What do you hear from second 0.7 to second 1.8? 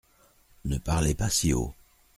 parlez pas si haut.